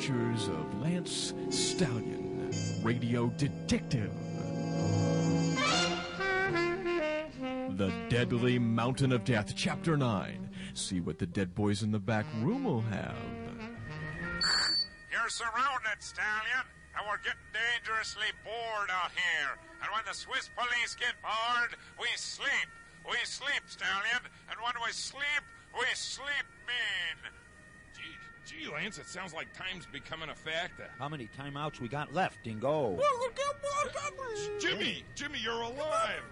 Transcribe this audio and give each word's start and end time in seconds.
adventures 0.00 0.48
of 0.48 0.80
Lance 0.80 1.34
Stallion, 1.50 2.50
radio 2.82 3.26
detective. 3.36 4.10
The 7.76 7.92
Deadly 8.08 8.58
Mountain 8.58 9.12
of 9.12 9.24
Death, 9.24 9.52
Chapter 9.54 9.98
9. 9.98 10.48
See 10.72 11.00
what 11.00 11.18
the 11.18 11.26
dead 11.26 11.54
boys 11.54 11.82
in 11.82 11.92
the 11.92 11.98
back 11.98 12.24
room 12.40 12.64
will 12.64 12.80
have. 12.80 13.14
You're 15.12 15.28
surrounded, 15.28 15.98
Stallion, 15.98 16.64
and 16.96 17.06
we're 17.06 17.18
getting 17.18 17.52
dangerously 17.52 18.32
bored 18.42 18.88
out 18.90 19.10
here. 19.12 19.52
And 19.82 19.90
when 19.92 20.04
the 20.06 20.14
Swiss 20.14 20.48
police 20.56 20.96
get 20.98 21.12
bored, 21.20 21.76
we 22.00 22.08
sleep. 22.16 22.68
We 23.06 23.18
sleep, 23.24 23.64
Stallion, 23.66 24.24
and 24.48 24.58
when 24.64 24.74
we 24.82 24.92
sleep, 24.92 25.44
we 25.78 25.84
sleep 25.92 26.46
mean. 26.66 27.32
Gee, 28.80 28.84
gee, 28.84 28.84
Lance, 28.84 28.98
it 28.98 29.06
sounds 29.08 29.34
like 29.34 29.48
time's 29.52 29.86
becoming 29.86 30.28
a 30.30 30.34
factor. 30.34 30.88
How 30.98 31.08
many 31.08 31.28
timeouts 31.38 31.80
we 31.80 31.88
got 31.88 32.12
left, 32.14 32.42
Dingo? 32.44 32.98
Jimmy, 34.60 35.04
Jimmy, 35.14 35.38
you're 35.42 35.52
alive. 35.60 36.22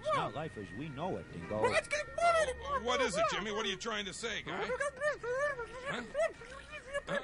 It's 0.00 0.16
not 0.16 0.34
life 0.34 0.52
as 0.58 0.66
we 0.78 0.88
know 0.90 1.16
it, 1.16 1.24
Dingo. 1.32 1.62
What 2.82 3.00
is 3.00 3.16
it, 3.16 3.24
Jimmy? 3.32 3.52
What 3.52 3.66
are 3.66 3.68
you 3.68 3.76
trying 3.76 4.04
to 4.06 4.12
say, 4.12 4.42
guy? 4.46 4.52
Huh? 5.90 6.00
Huh? 7.08 7.18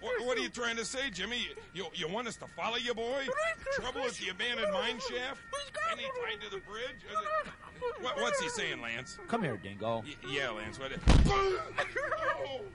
What, 0.00 0.26
what 0.26 0.38
are 0.38 0.40
you 0.40 0.48
trying 0.48 0.76
to 0.76 0.84
say, 0.84 1.10
Jimmy? 1.10 1.48
You, 1.74 1.86
you 1.94 2.08
want 2.08 2.26
us 2.28 2.36
to 2.36 2.46
follow 2.46 2.76
you, 2.76 2.94
boy? 2.94 3.26
Trouble 3.74 4.02
at 4.02 4.12
the 4.14 4.28
abandoned 4.30 4.72
mine 4.72 4.98
shaft? 5.00 5.40
Any 5.92 6.02
tied 6.02 6.40
to 6.42 6.50
the 6.50 6.60
bridge? 6.62 7.04
Is 7.10 7.12
it- 7.12 8.02
What, 8.02 8.16
what's 8.16 8.40
he 8.40 8.48
saying, 8.48 8.80
Lance? 8.80 9.18
Come 9.28 9.42
here, 9.42 9.56
Dingo. 9.58 10.02
Y- 10.06 10.14
yeah, 10.32 10.50
Lance. 10.50 10.78
What? 10.78 10.92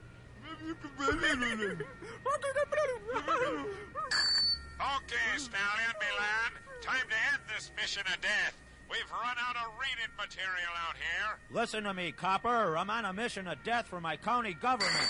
Okay, 4.82 5.38
Stallion, 5.38 5.94
me 6.00 6.06
lad. 6.18 6.52
Time 6.82 7.08
to 7.08 7.16
end 7.32 7.42
this 7.54 7.70
mission 7.76 8.02
of 8.12 8.20
death. 8.20 8.56
We've 8.90 9.10
run 9.10 9.36
out 9.40 9.56
of 9.56 9.72
reading 9.80 10.12
material 10.18 10.74
out 10.86 10.96
here. 10.96 11.38
Listen 11.50 11.84
to 11.84 11.94
me, 11.94 12.12
Copper. 12.12 12.76
I'm 12.76 12.90
on 12.90 13.06
a 13.06 13.12
mission 13.12 13.48
of 13.48 13.62
death 13.64 13.86
for 13.86 14.00
my 14.00 14.16
county 14.16 14.54
government. 14.54 15.08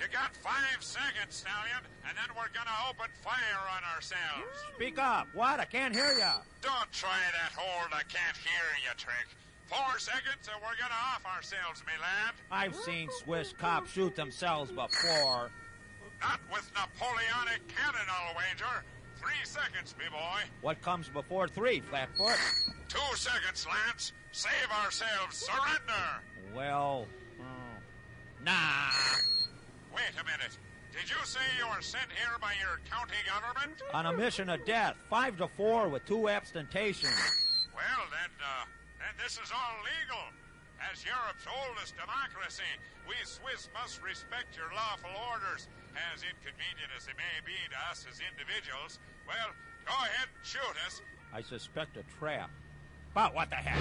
You 0.00 0.06
got 0.10 0.34
five 0.36 0.80
seconds, 0.80 1.44
Stallion, 1.44 1.84
and 2.08 2.16
then 2.16 2.34
we're 2.34 2.48
gonna 2.54 2.70
open 2.88 3.06
fire 3.20 3.62
on 3.76 3.82
ourselves. 3.94 4.56
Speak 4.74 4.98
up. 4.98 5.28
What? 5.34 5.60
I 5.60 5.66
can't 5.66 5.94
hear 5.94 6.14
ya. 6.18 6.40
Don't 6.62 6.90
try 6.92 7.18
that 7.32 7.52
hold 7.54 7.92
I 7.92 8.02
can't 8.08 8.36
hear 8.36 8.66
you 8.82 8.94
trick. 8.96 9.28
Four 9.66 9.98
seconds 9.98 10.48
and 10.52 10.60
we're 10.62 10.76
gonna 10.80 10.94
off 11.12 11.24
ourselves, 11.26 11.82
me 11.86 11.92
lad. 12.00 12.34
I've 12.50 12.74
seen 12.76 13.08
Swiss 13.22 13.52
cops 13.52 13.90
shoot 13.92 14.16
themselves 14.16 14.70
before. 14.70 15.50
Not 16.22 16.40
with 16.52 16.70
Napoleonic 16.74 17.66
cannon, 17.66 18.06
I'll 18.08 18.36
wager. 18.36 18.84
Three 19.16 19.44
seconds, 19.44 19.94
me 19.98 20.04
boy. 20.10 20.42
What 20.60 20.80
comes 20.82 21.08
before 21.08 21.48
three, 21.48 21.80
Flatfoot? 21.80 22.38
Two 22.88 23.16
seconds, 23.16 23.66
Lance. 23.66 24.12
Save 24.30 24.70
ourselves. 24.84 25.36
Surrender. 25.36 26.22
Well, 26.54 27.06
oh, 27.40 28.44
nah. 28.44 28.90
Wait 29.94 30.12
a 30.20 30.24
minute. 30.24 30.56
Did 30.92 31.10
you 31.10 31.16
say 31.24 31.40
you 31.58 31.66
were 31.66 31.82
sent 31.82 32.10
here 32.12 32.38
by 32.40 32.52
your 32.60 32.80
county 32.90 33.18
government? 33.26 33.82
On 33.92 34.06
a 34.06 34.16
mission 34.16 34.48
of 34.48 34.64
death, 34.64 34.94
five 35.10 35.36
to 35.38 35.48
four 35.48 35.88
with 35.88 36.04
two 36.06 36.28
abstentations. 36.28 37.18
Well, 37.74 38.04
then, 38.10 38.30
uh, 38.38 38.64
then 38.98 39.14
this 39.22 39.32
is 39.32 39.50
all 39.50 39.76
legal. 39.82 40.22
As 40.90 41.04
Europe's 41.04 41.46
oldest 41.46 41.94
democracy, 41.96 42.62
we 43.06 43.14
Swiss 43.24 43.68
must 43.74 44.02
respect 44.02 44.56
your 44.56 44.66
lawful 44.74 45.10
orders, 45.30 45.68
as 46.14 46.22
inconvenient 46.22 46.90
as 46.96 47.06
they 47.06 47.12
may 47.12 47.38
be 47.46 47.54
to 47.70 47.90
us 47.90 48.06
as 48.10 48.20
individuals. 48.20 48.98
Well, 49.26 49.50
go 49.86 49.92
ahead 49.92 50.28
and 50.34 50.46
shoot 50.46 50.76
us. 50.86 51.00
I 51.32 51.42
suspect 51.42 51.96
a 51.96 52.02
trap. 52.18 52.50
But 53.14 53.34
what 53.34 53.50
the 53.50 53.56
heck? 53.56 53.78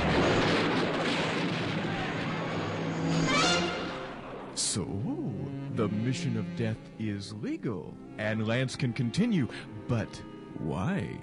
So, 4.55 4.85
the 5.75 5.87
mission 5.89 6.37
of 6.37 6.55
death 6.55 6.77
is 6.99 7.33
legal, 7.33 7.95
and 8.17 8.47
Lance 8.47 8.75
can 8.75 8.93
continue. 8.93 9.47
But 9.87 10.21
why? 10.59 11.17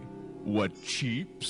What 0.44 0.72
cheap, 0.82 1.44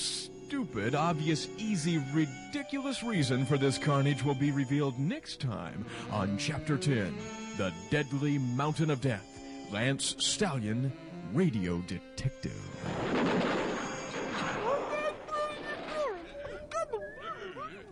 stupid, 0.48 0.94
obvious, 0.94 1.46
easy, 1.58 2.02
ridiculous 2.14 3.02
reason 3.02 3.44
for 3.44 3.58
this 3.58 3.76
carnage 3.76 4.24
will 4.24 4.34
be 4.34 4.50
revealed 4.50 4.98
next 4.98 5.42
time 5.42 5.84
on 6.10 6.38
Chapter 6.38 6.78
10 6.78 7.14
The 7.58 7.70
Deadly 7.90 8.38
Mountain 8.38 8.88
of 8.88 9.02
Death. 9.02 9.26
Lance 9.70 10.16
Stallion, 10.18 10.90
Radio 11.34 11.82
Detective. 11.86 12.58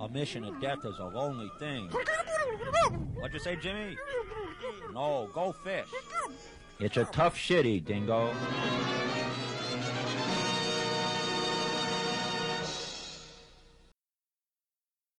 A 0.00 0.08
mission 0.08 0.42
of 0.42 0.58
death 0.58 0.78
is 0.82 0.98
a 0.98 1.04
lonely 1.04 1.50
thing. 1.58 1.90
What'd 3.16 3.34
you 3.34 3.38
say, 3.38 3.56
Jimmy? 3.56 3.98
No, 4.94 5.28
go 5.34 5.52
fish. 5.52 5.88
It's 6.80 6.96
a 6.96 7.04
tough 7.04 7.36
shitty, 7.36 7.84
Dingo. 7.84 8.32